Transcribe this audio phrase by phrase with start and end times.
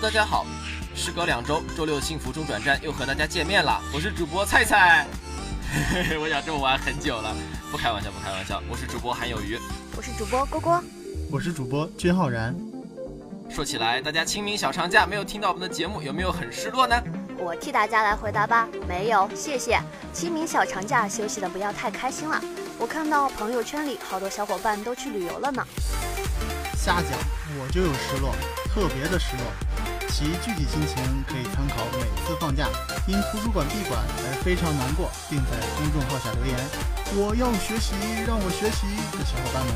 [0.00, 0.46] Hello，大家好，
[0.94, 5.04] 时隔两周，周六幸福中转站又和大家见面了，我是主播菜菜。
[6.22, 7.34] 我想这么玩很久了，
[7.68, 9.58] 不开玩笑，不开玩笑，我是主播韩有余，
[9.96, 10.80] 我是主播郭郭，
[11.32, 12.54] 我是主播君浩然。
[13.50, 16.94] 说起来，大家清明小长假没有听到我们的节目，有没有很失落呢？
[17.36, 19.80] 我替大家来回答吧，没有，谢谢。
[20.12, 22.40] 清明小长假休息的不要太开心了，
[22.78, 25.66] 我看到朋友圈里好多小伙伴都去旅游了呢。
[26.76, 27.18] 瞎讲，
[27.60, 28.32] 我就有失落，
[28.72, 29.67] 特别的失落。
[30.08, 32.66] 其具体心情可以参考每次放假
[33.06, 36.56] 因图书馆闭馆而非常难过，并在公众号下留言
[37.14, 37.94] “我要学习，
[38.26, 39.72] 让我学习”的小伙伴们。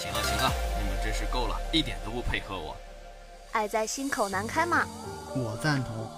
[0.00, 2.76] 行了行了，你们真是够了，一点都不配合我。
[3.52, 4.86] 爱在心口难开嘛。
[5.34, 6.08] 我赞同。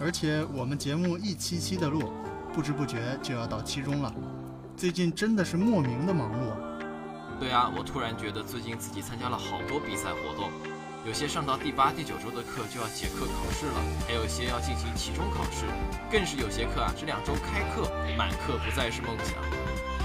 [0.00, 2.12] 而且我们节目一期期的录，
[2.54, 4.12] 不知不觉就要到期中了。
[4.76, 6.52] 最近真的是莫名的忙碌。
[7.40, 10.50] 对啊，我突然觉得最近自己参加了好多比赛活动，
[11.06, 15.64] 有些上到第八、第九周的课就要结课考试了，还有些要进行期中考试，
[16.10, 19.34] 更是有些课啊这两周开课，满课不再是梦想。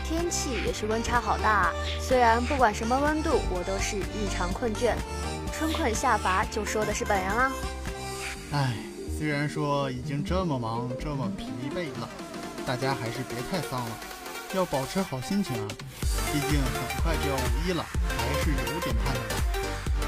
[0.05, 4.95] 天气也是温差好大啊，虽然不管什么温度，我都是异常困倦。
[5.51, 7.51] 春困夏乏，就说的是本人啦。
[8.51, 8.73] 唉，
[9.17, 12.09] 虽然说已经这么忙，这么疲惫了，
[12.65, 13.97] 大家还是别太丧了，
[14.53, 15.67] 要保持好心情啊。
[16.31, 17.85] 毕竟很快就要五一了，
[18.17, 19.52] 还是有点盼头的。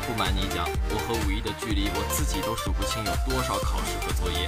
[0.07, 4.47] 不瞒你讲，我和五一的距离，我自己都数不清有多少考试和作业。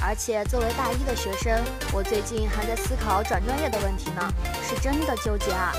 [0.00, 4.32] 而且作为大一的学生，我最近还在思考转专业的问题呢，
[4.66, 5.72] 是真的纠结啊。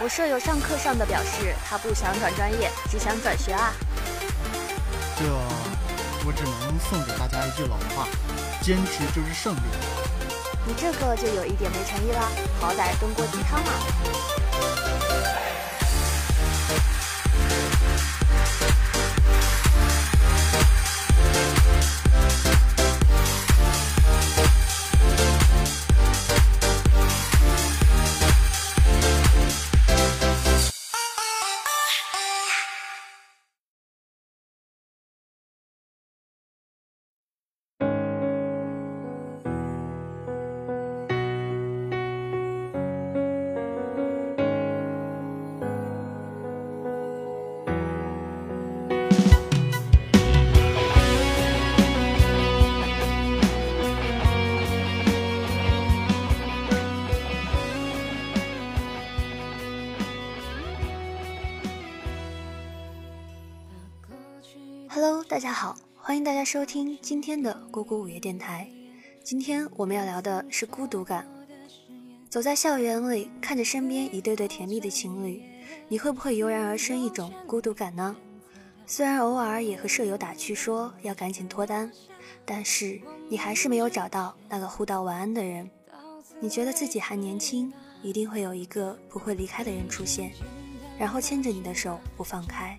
[0.00, 3.74] 我舍友上课上的表示，他不想转专业，只想转学啊。
[5.18, 5.24] 这，
[6.24, 8.08] 我只能送给大家一句老话：
[8.62, 9.60] 坚持就是胜利。
[10.66, 12.20] 你这个就有一点没诚意了，
[12.58, 13.72] 好歹炖锅鸡汤嘛。
[66.22, 68.70] 迎大家收听今天的咕咕午夜电台。
[69.24, 71.26] 今天我们要聊的是孤独感。
[72.30, 75.42] 走在校园里，看着身边一对对甜蜜的情侣，
[75.88, 78.14] 你会不会油然而生一种孤独感呢？
[78.86, 81.90] 虽然偶尔也和舍友打趣说要赶紧脱单，
[82.44, 85.68] 但是你还是没有找到那个互道晚安的人。
[86.38, 90.30] 你觉得自己还年轻，一定会有一个不会离开的人出现，
[90.96, 92.78] 然后牵着你的手不放开。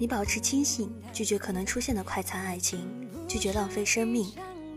[0.00, 2.88] 你保持清醒，拒绝可能出现的快餐爱情，
[3.26, 4.32] 拒绝浪费生命，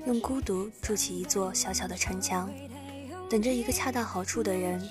[0.07, 2.49] 用孤独筑起一座小小的城墙，
[3.29, 4.81] 等着一个恰到好处的人。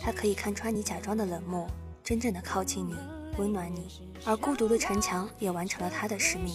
[0.00, 1.66] 他可以看穿你假装的冷漠，
[2.04, 2.94] 真正的靠近你，
[3.36, 3.88] 温暖你。
[4.24, 6.54] 而孤独的城墙也完成了他的使命。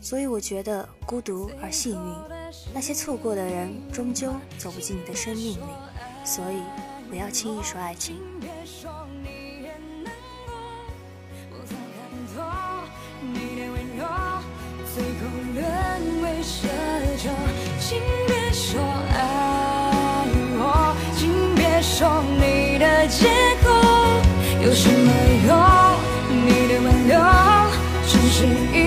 [0.00, 2.14] 所以我觉得孤独而幸运，
[2.74, 5.64] 那些错过的人终究走不进你的生命里。
[6.24, 6.60] 所以
[7.08, 8.16] 不要轻易说爱情。
[16.46, 16.68] 奢
[17.18, 17.28] 求
[17.80, 17.98] 请
[18.28, 18.80] 别说
[19.12, 19.18] 爱
[20.60, 23.26] 我，请别说你的借
[23.64, 23.66] 口，
[24.64, 25.10] 有什么
[25.48, 25.50] 用？
[26.46, 27.12] 你的挽留，
[28.06, 28.38] 只是
[28.72, 28.78] 一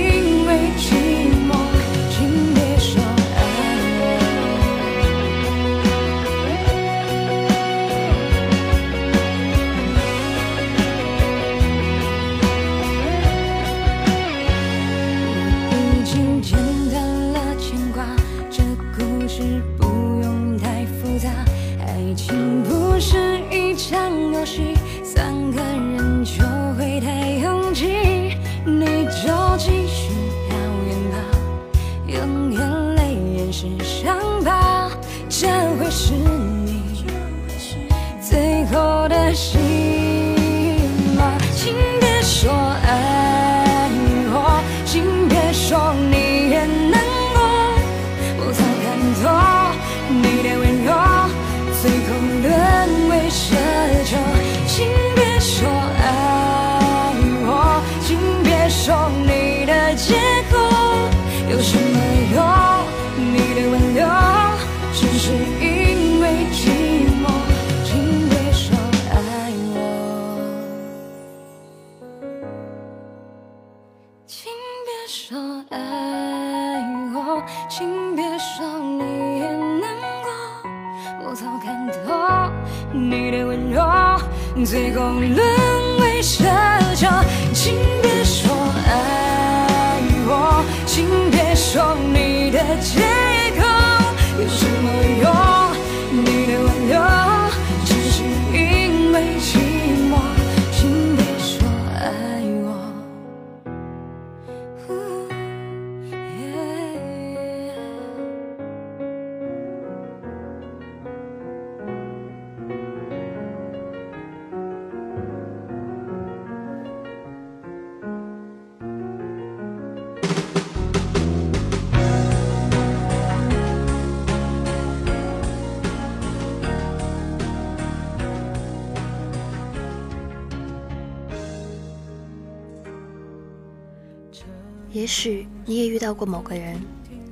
[135.10, 136.80] 也许你也遇到过某个人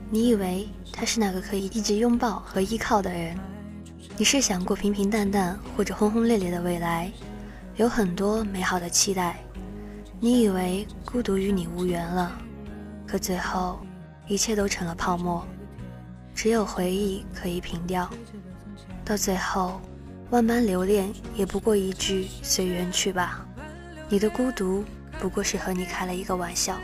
[0.10, 3.38] 你以为他是那个可以一直拥抱和依靠的人。
[4.18, 7.12] 你是想过平平淡淡或者轰轰烈烈的未来
[7.76, 9.38] 有很多美好的期待。
[10.20, 12.36] 你以为孤独与你无缘了
[13.06, 13.80] 可最后
[14.26, 15.46] 一切都成了泡沫
[16.34, 18.10] 只有回忆可以平掉。
[19.06, 19.80] 到最后
[20.32, 23.46] 万般留恋也不过一句随缘去吧。
[24.10, 24.84] 你的孤独
[25.20, 26.76] 不过是和你开了一个玩笑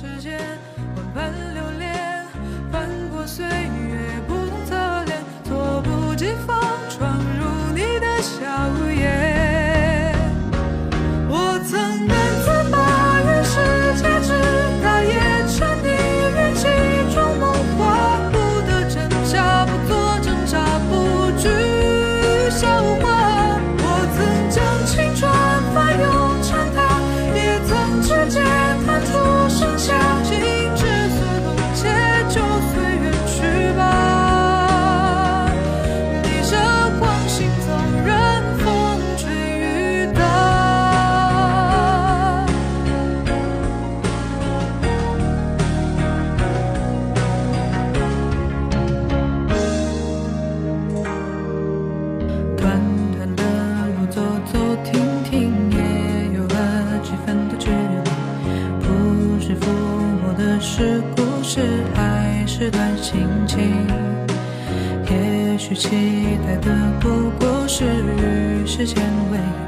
[0.00, 0.40] 时间
[0.96, 1.49] 万般
[65.80, 65.88] 期
[66.46, 69.59] 待的不过是与时间为敌。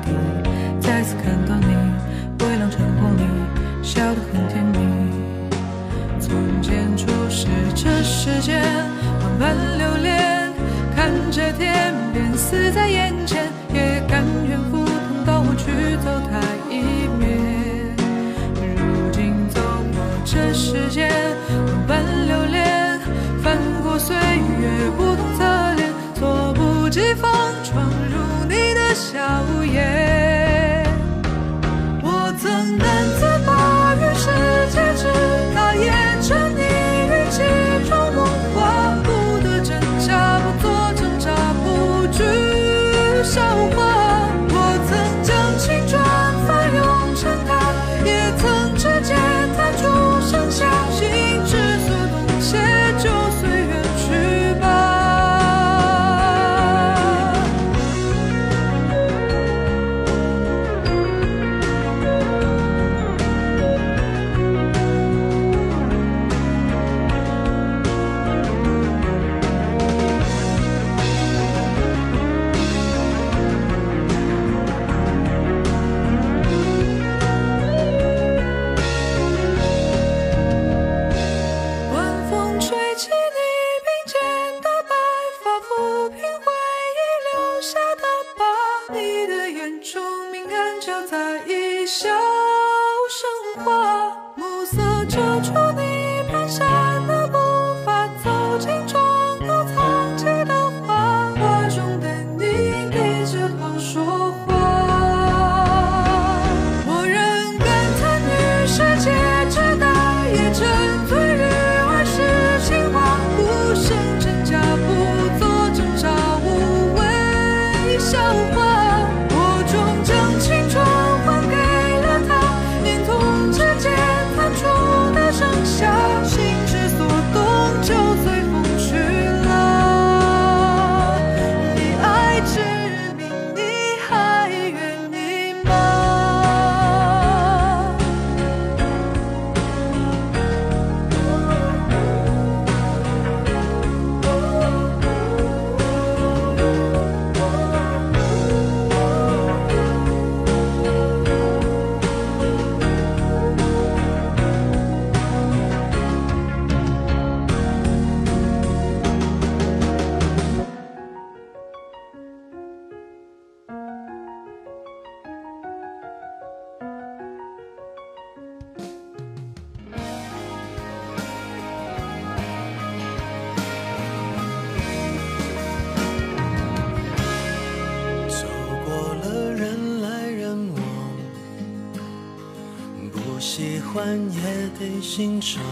[185.15, 185.63] 欣赏。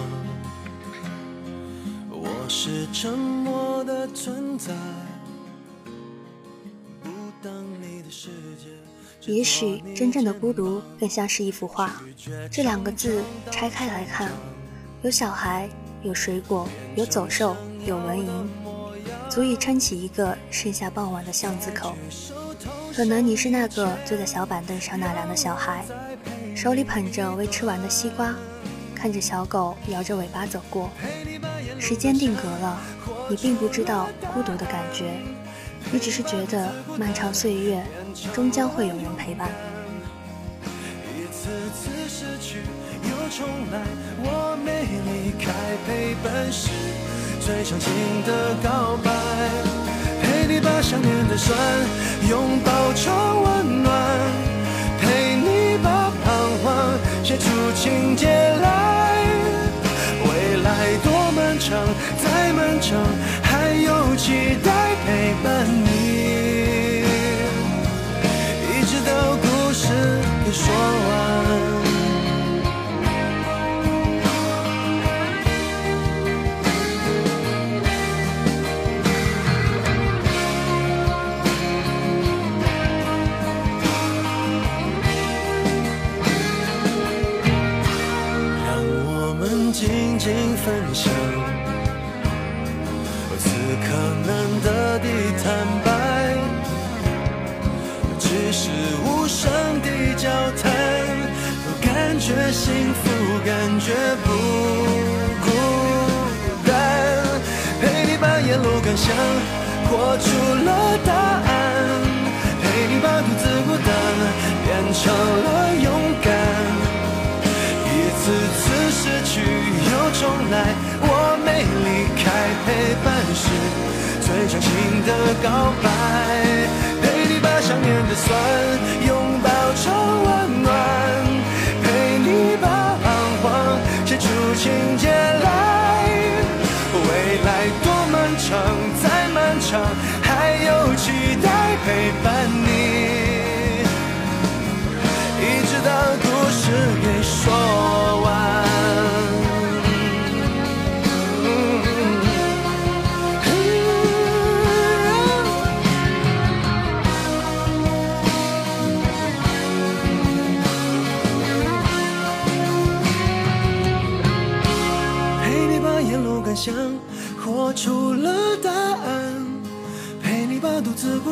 [2.11, 4.75] 我是沉默的存在，
[9.23, 12.02] 也许真正的孤独更像是一幅画，
[12.52, 14.30] 这两个字拆开来看，
[15.00, 15.66] 有小孩，
[16.02, 17.56] 有水果，有走兽，
[17.87, 18.47] 有蚊蝇，
[19.30, 21.97] 足以撑起一个盛夏傍晚的巷子口。
[22.94, 25.82] 可能你是那个坐在小板凳上纳凉的小孩，
[26.54, 28.35] 手里捧着未吃完的西瓜，
[29.00, 30.90] 看着小狗摇着尾巴走过。
[31.78, 32.78] 时间定格了，
[33.30, 35.12] 你并不知道孤独的感觉，
[35.90, 37.83] 你只是觉得漫长岁月
[38.35, 39.49] 终将会有人陪伴。
[41.16, 42.59] 一次次失去
[43.04, 43.80] 又重来，
[44.19, 45.50] 我没离开，
[45.87, 46.69] 陪伴是
[47.40, 47.90] 最长情
[48.26, 49.11] 的告白。
[50.23, 51.57] 陪你把想念的酸
[52.28, 53.90] 拥抱成温暖，
[61.71, 62.99] 再漫长，
[63.43, 64.71] 还有期待
[65.07, 65.89] 陪伴你。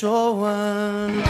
[0.00, 1.29] 说完。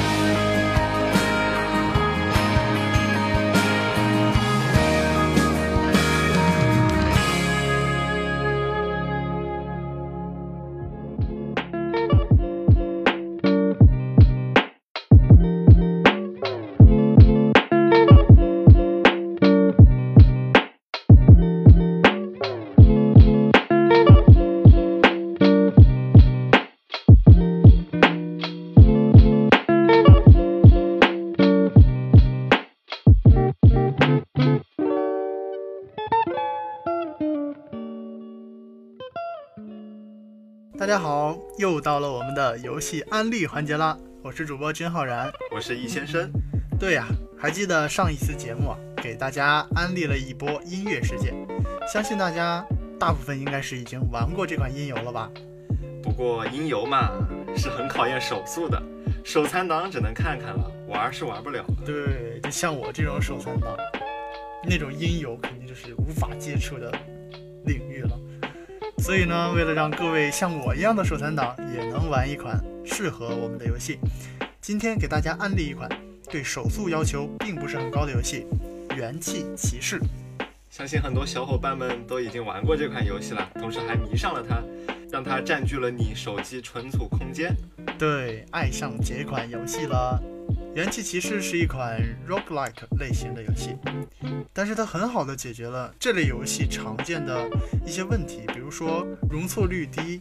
[41.81, 43.97] 又到了我们的游戏安利环节啦！
[44.23, 45.33] 我是主播君浩然。
[45.51, 46.31] 我是易先生，
[46.79, 47.07] 对呀、
[47.39, 51.33] 还记得上一次节目啊，给大家安利了一波音乐世界，
[51.91, 52.63] 相信大家
[52.99, 55.31] 大部分应该是已经玩过这款音游了吧？
[56.03, 57.13] 不过音游嘛
[57.57, 58.83] 是很考验手速的，
[59.25, 61.87] 手残党只能看看了，玩是玩不了的。
[61.87, 63.75] 对，就像我这种手残党，
[64.69, 66.93] 那种音游肯定就是无法接触的
[67.65, 68.21] 领域了。
[69.01, 73.99] 所以呢，为了让各位像我一样的手残党也能玩一款适合我们的游戏，
[74.61, 75.89] 今天给大家安利一款
[76.31, 78.47] 对手速要求并不是很高的游戏
[78.95, 79.99] 《元气骑士》。
[80.71, 84.63] 相信很多小伙伴们都已经玩过这款游戏了，同时还迷上了它。
[85.13, 87.55] 让它占据了你手机存储空间。
[87.99, 90.23] 对，爱上这款游戏了。
[90.75, 93.77] 元气骑士是一款 roguelike 类型的游戏，
[94.53, 97.49] 但是它很好的解决了这类游戏常见的
[97.85, 100.21] 一些问题，比如说容错率低、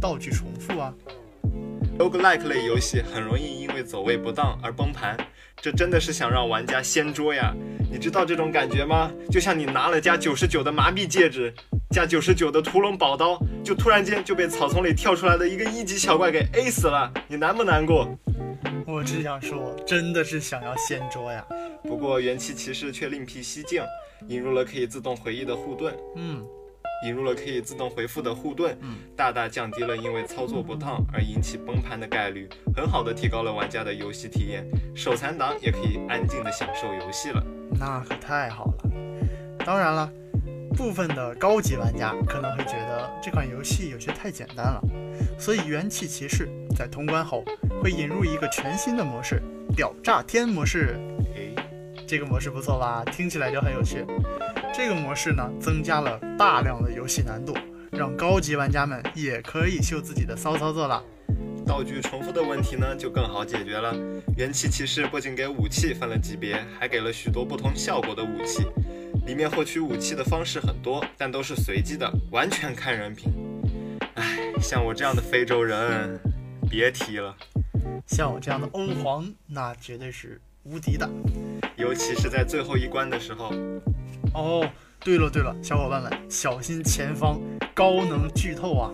[0.00, 0.94] 道具重复啊。
[1.98, 5.14] roguelike 类游戏很容易因为走位不当而崩盘，
[5.56, 7.54] 这真的是想让玩家掀桌呀！
[7.90, 9.10] 你知道这种感觉吗？
[9.30, 11.52] 就像你拿了加九十九的麻痹戒指，
[11.92, 18.08] 加九十九的屠龙宝刀，就突然间就被草丛里跳出来的一个一级小怪给 A 死了，你难不难过？
[18.86, 21.44] 我只想说，真的是想要掀桌呀！
[21.82, 23.82] 不过元气骑士却另辟蹊径，
[24.28, 25.94] 引入了可以自动回忆的护盾。
[26.16, 26.42] 嗯，
[27.04, 28.76] 引入了可以自动回复的护盾，
[29.14, 34.66] 大大降低了因为操作不当而引起崩盘的概率，很好的提高了玩家的游戏体验。
[34.94, 37.44] 手残党也可以安静的享受游戏了，
[37.78, 38.90] 那可太好了。
[39.64, 40.10] 当然了，
[40.72, 44.80] 部分的高级玩家可能会觉得这款游戏有些太简单了，
[45.38, 47.44] 所以元气骑士在通关后
[47.82, 49.42] 会引入一个全新的模式——
[49.76, 50.98] 屌炸天模式。
[51.34, 51.54] 诶，
[52.06, 53.04] 这个模式不错吧？
[53.04, 54.04] 听起来就很有趣。
[54.74, 57.54] 这个模式呢，增加了大量的游戏难度，
[57.90, 61.02] 让高级玩家们也可以秀自己的骚操作了。
[61.64, 63.94] 道具重复的问题呢，就更好解决了。
[64.36, 68.66] 元气骑士不仅给武器分了级别，还给了许多不同效果的武器。
[69.26, 73.32] 里面获取武器的方式很多，但都是随机的，完全看人品。
[74.14, 76.18] 唉，像我这样的非洲人，
[76.68, 77.34] 别提了。
[78.06, 81.08] 像我这样的欧皇，那绝对是无敌的。
[81.76, 83.54] 尤其是在最后一关的时候。
[84.34, 84.68] 哦，
[85.00, 87.40] 对了对了，小伙伴们小心前方
[87.74, 88.90] 高能剧透啊！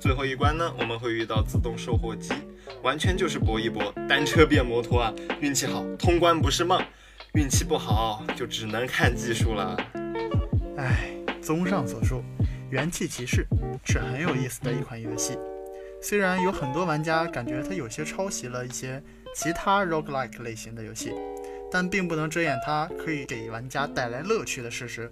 [0.00, 2.32] 最后一关呢，我们会遇到自动售货机，
[2.82, 5.12] 完全就是搏一搏，单车变摩托啊！
[5.40, 6.80] 运气好，通关不是梦；
[7.34, 9.74] 运气不好，就只能看技术了。
[10.76, 12.22] 唉，综上所述，
[12.70, 13.46] 元气骑士
[13.84, 15.38] 是很有意思的一款游戏。
[16.02, 19.02] 虽然有很多玩家感觉它有些抄袭了一些
[19.34, 21.14] 其他 roguelike 类型的游戏，
[21.70, 25.10] 但并不能遮掩它可以给玩家带来乐趣的事实。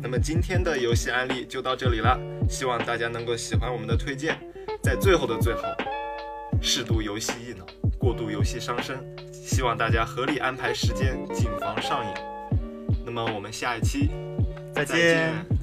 [0.00, 4.38] 那么今天的游戏案例就到这里了，希望大家能够喜欢我们的推荐。
[4.82, 5.64] 在最后的最后，
[6.62, 7.66] 适度游戏益脑，
[7.98, 8.96] 过度游戏伤身，
[9.48, 12.12] 希望大家合理安排时间，谨防上瘾。
[13.04, 14.10] 那么我们下一期
[14.74, 15.57] 再见。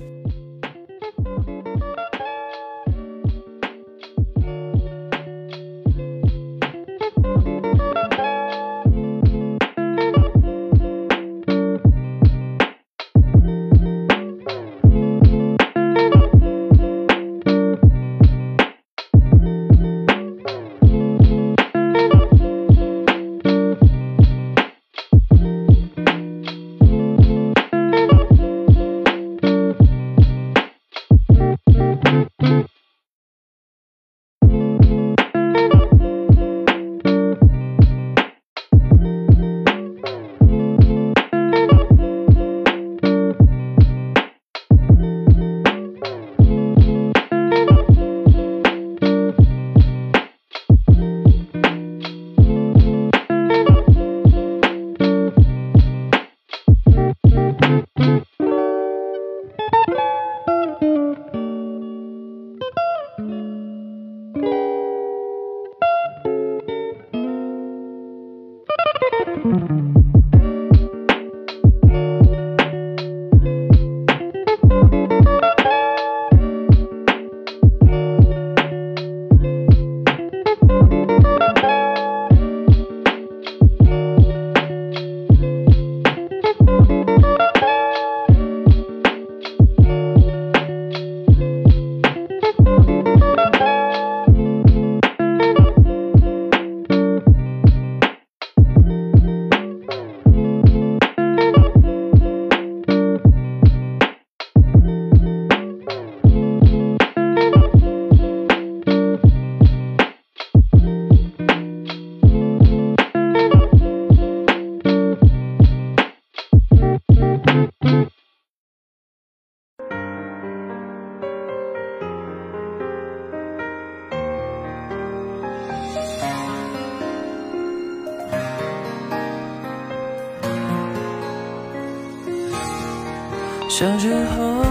[133.78, 134.64] 小时候，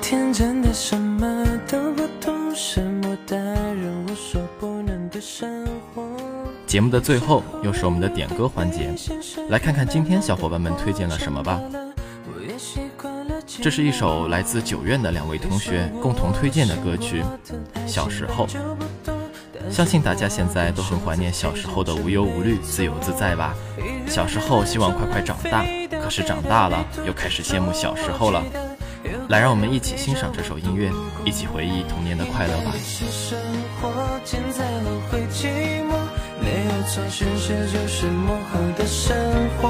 [0.00, 6.04] 天真的什么都不懂，什么大人无所不能的生活。
[6.64, 8.94] 节目的最后又是我们的点歌环节，
[9.48, 11.60] 来看看今天小伙伴们推荐了什么吧。
[13.60, 17.24] 这是一首来自九院的两位同学共同推荐的歌曲
[17.84, 18.46] 《小时候》。
[19.68, 23.56] 相信大家现在都很怀念小时候的无忧无虑、自由自在吧？
[24.06, 25.66] 小时候希望快快长大，
[26.06, 28.40] 可是长大了又开始羡慕小时候了。
[29.28, 30.88] 来，让我们一起欣赏这首音乐，
[31.24, 32.70] 一起回忆童年的快乐吧。
[36.38, 39.16] 没有错，现实就是魔幻的生
[39.58, 39.68] 活。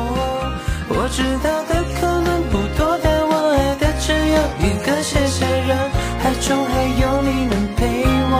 [0.90, 4.92] 我知道的可能不多，但我爱的只有一个。
[5.02, 5.72] 谢谢人
[6.20, 8.34] 海中还有你能陪我。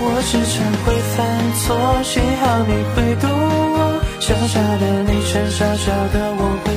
[0.00, 1.24] 我时常会犯
[1.56, 1.64] 错，
[2.04, 3.96] 幸好你会懂我。
[4.20, 6.76] 小小的你趁小小的我会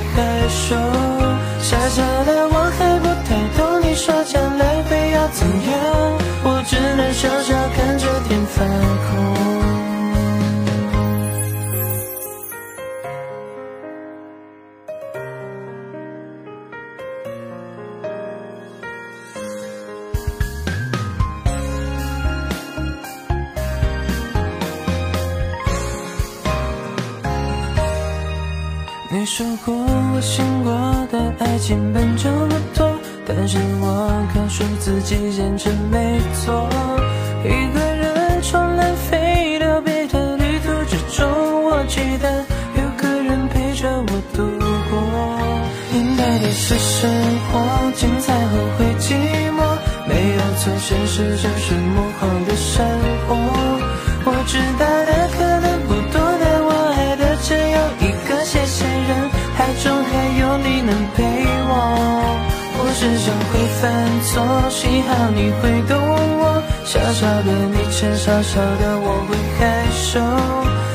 [0.52, 0.76] 手，
[1.60, 5.74] 傻傻的我还不太懂你说将来会要怎样，
[6.44, 8.66] 我只能傻傻看着天发
[9.08, 9.31] 空。
[35.12, 36.70] 诉自己认真没错。
[37.44, 41.28] 一个人冲南飞到别的旅途之中，
[41.66, 42.30] 我期待
[42.78, 44.48] 有个人陪着我度
[44.90, 44.94] 过。
[45.94, 47.12] 应该的是生
[47.52, 49.12] 活，精彩后会寂
[49.52, 49.60] 寞，
[50.08, 52.86] 没有错，现实就是幕后的生
[53.28, 53.36] 活。
[54.24, 58.32] 我知道的可能不多，但我爱的只有一个。
[58.46, 61.24] 谢谢人海中还有你能陪
[61.68, 61.72] 我。
[62.78, 63.34] 我只想，
[64.72, 66.00] 幸好你会懂
[66.40, 66.64] 我。
[66.86, 70.20] 小小的你牵小小的我会害羞，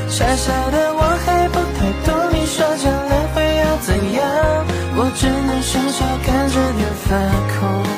[0.08, 4.24] 傻傻的我还不太懂你说将来会要怎样，
[4.96, 7.16] 我只能笑笑看着你发
[7.60, 7.95] 空。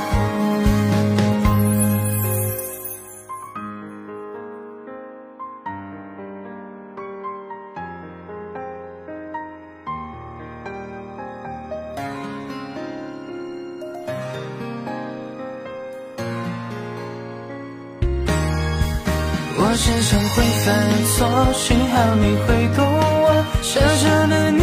[20.68, 20.76] 犯
[21.16, 23.42] 错，幸好你会懂我。
[23.62, 24.61] 傻傻的你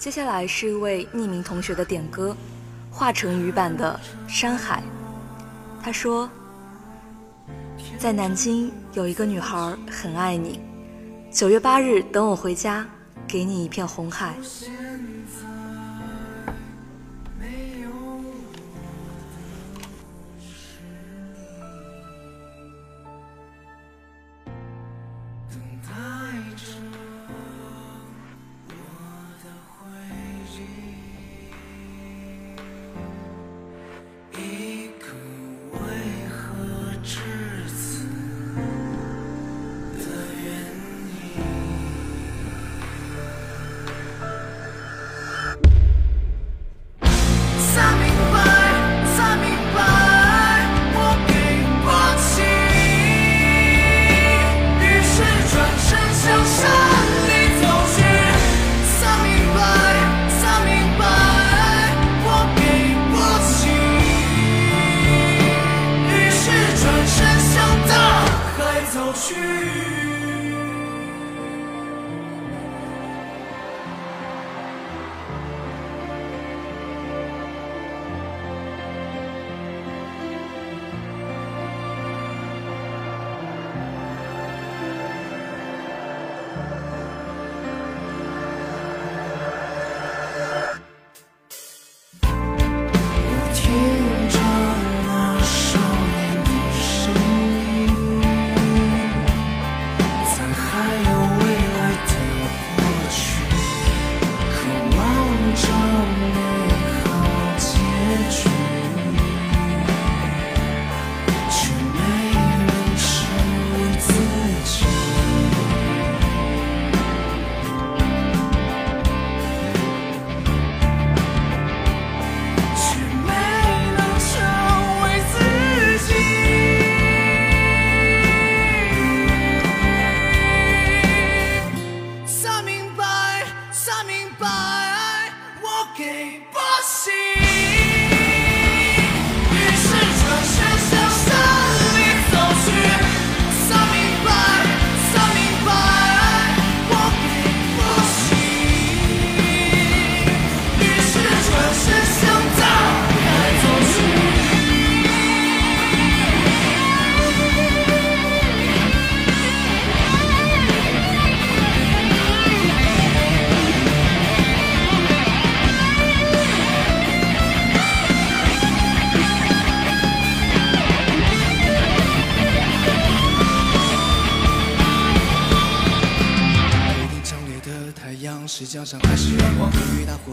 [0.00, 2.34] 接下来是一位匿名同学的点歌，
[2.90, 4.00] 华晨宇版的
[4.32, 4.82] 《山海》。
[5.84, 6.26] 他说，
[7.98, 10.58] 在南京有一个女孩很爱你，
[11.30, 12.88] 九月八日等我回家，
[13.28, 14.34] 给你一片红海。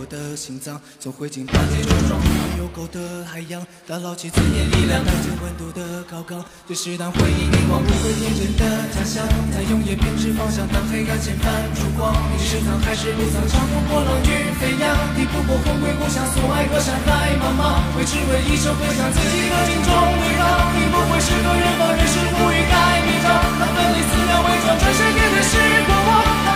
[0.10, 2.20] 的心脏，总会经八千重撞。
[2.58, 12.16] 有狗的海洋，打捞起尊严力量，带着温度的高岗，对时代回忆凝望，不会天真的假象，在永夜编织方向，当黑暗前泛烛光。
[12.34, 13.46] 你是藏还是不藏？
[13.48, 20.46] 长风破浪与飞扬，抵不过魂归故乡，所爱隔山海茫茫，为只为一首歌向自己的心中回荡。
[20.74, 23.28] 你不会是个人放任是无欲盖弥彰，
[23.60, 25.54] 那分离寺庙伪装，转身面对是
[25.86, 26.47] 过往，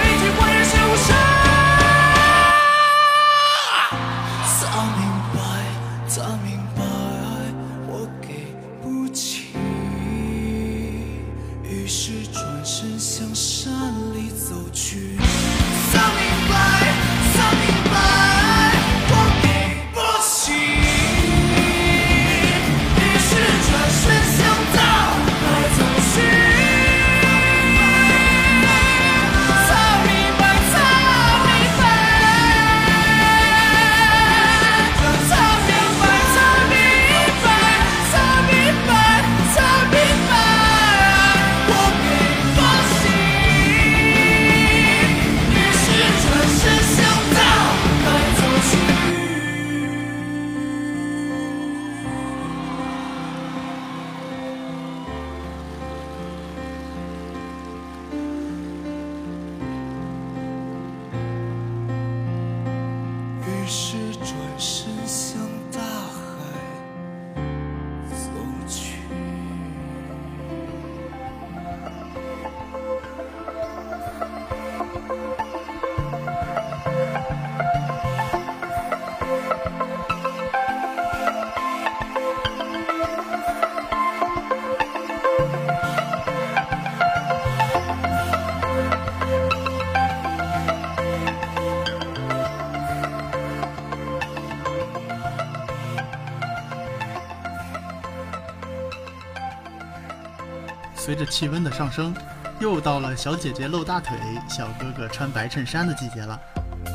[101.11, 102.15] 随着气温的上升，
[102.61, 106.39] 又到了小姐姐露大腿、小哥哥穿白衬衫的季节了。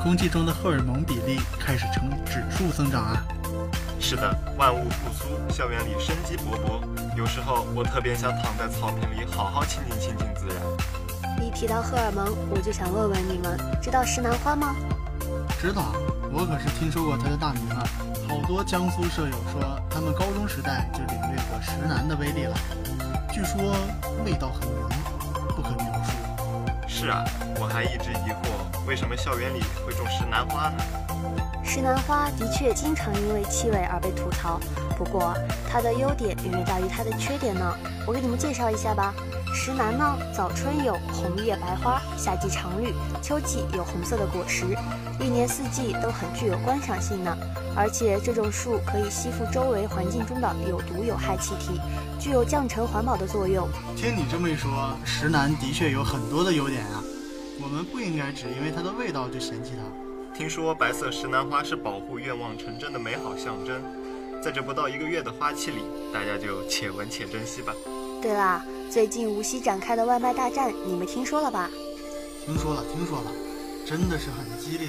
[0.02, 3.22] 空气中的荷尔蒙比例开始呈指数增长啊！
[4.00, 6.80] 是的，万物复苏，校园里生机勃勃。
[7.14, 11.44] 有时候我特别想躺在草坪里，好好亲近亲近自然。
[11.44, 14.74] 一提到荷尔蒙，我就想问问你们，知道石楠花吗？
[15.60, 15.92] 知道，
[16.32, 17.84] 我可是听说过它的大名啊！
[18.26, 22.56] 好多江苏舍友说，他们高中时代就领略过石楠的威力了。
[23.36, 23.60] 据说
[24.24, 24.88] 味道很浓，
[25.54, 26.12] 不可描述。
[26.88, 27.22] 是啊，
[27.60, 30.82] 我还一直疑惑，为什么校园里会种石楠花呢？
[31.62, 34.58] 石楠花的确经常因为气味而被吐槽，
[34.96, 35.34] 不过
[35.70, 37.76] 它的优点远远大于它的缺点呢。
[38.06, 39.12] 我给你们介绍一下吧。
[39.52, 44.64] 石楠呢，早春有红叶白花，夏季常绿，秋季有红色的果实，
[45.20, 47.36] 一年四季都很具有观赏性呢。
[47.76, 51.78] 而且这种树可以吸附周围环境中的有毒有害气体，
[52.18, 53.68] 具有降尘环保的作用。
[53.94, 57.04] 听你这么一说，石楠的确有很多的优点啊。
[57.62, 60.36] 我们不应该只因为它的味道就嫌弃它。
[60.36, 63.82] 听说白色石楠花是保护愿望成真的美好象征，
[64.42, 67.72] 在这不到一个月的花期里，大家就且闻且珍惜吧。
[68.20, 71.70] 对啦，最近无锡展开的外卖大战，你们听说了吧？
[72.44, 73.30] 听说了，听说了，
[73.86, 74.88] 真的是很激烈。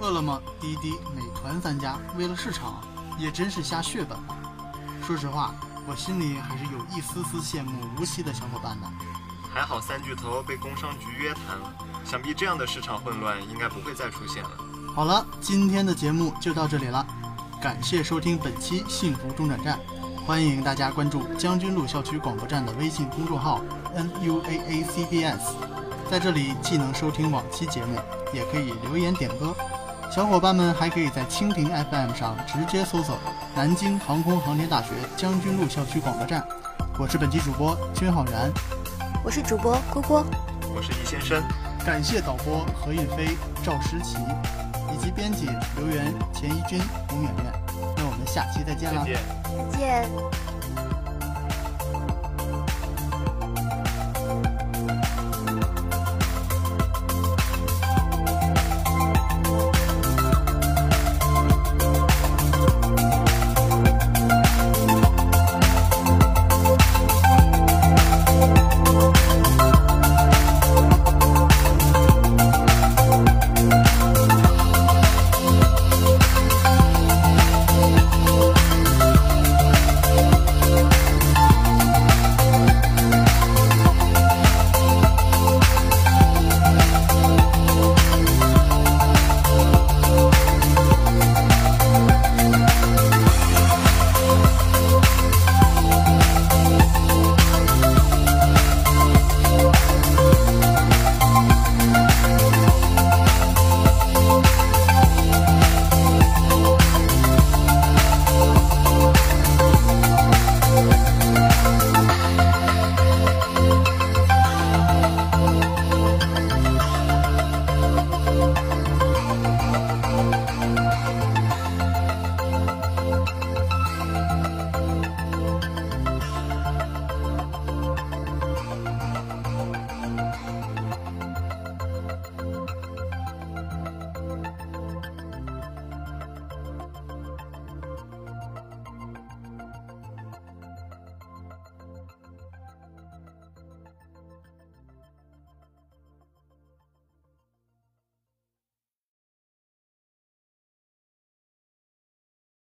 [0.00, 2.80] 饿了么、滴滴、美团三家为了市场，
[3.18, 4.18] 也真是下血本。
[5.06, 5.54] 说实话，
[5.86, 8.86] 我心里还是有一丝丝羡慕无锡的小伙伴的。
[9.52, 14.50] 还好三巨头被工商局约谈了，想必这样的市场混乱应该不会再出现了。
[14.94, 17.06] 好了，今天的节目就到这里了，
[17.60, 19.78] 感谢收听本期幸福中转站，
[20.26, 23.60] 欢迎大家关注将军路校区广播站的微信公众号
[23.94, 25.54] n u a a c b s，
[26.10, 28.00] 在这里既能收听往期节目，
[28.32, 29.54] 也可以留言点歌。
[30.10, 33.16] 小伙伴们还可以在蜻蜓 FM 上直接搜索
[33.54, 36.44] 南京航空航天大学将军路校区广播站。
[36.98, 38.50] 我是本期主播君浩然，
[39.24, 40.26] 我是主播郭郭，
[40.74, 41.40] 我是易先生，
[41.86, 44.16] 感谢导播何运飞、赵诗琪，
[44.92, 46.80] 以及编辑刘源、钱一军、
[47.12, 47.52] 吴远远。
[47.96, 49.12] 那我们下期再见了再。
[49.12, 49.20] 见。
[49.70, 50.49] 再见。